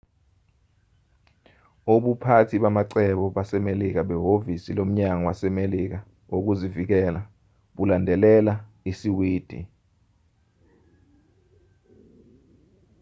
[1.93, 5.97] ubuphathi bamacebo basemelika behhovisi lomnyango wasemelika
[6.31, 7.21] wokuzivikela
[7.75, 8.53] bulandelela
[8.91, 9.59] isiwidi